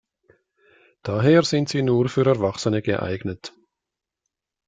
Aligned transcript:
Daher 1.03 1.43
sind 1.43 1.69
sie 1.69 1.83
nur 1.83 2.09
für 2.09 2.25
Erwachsene 2.25 2.81
geeignet. 2.81 3.53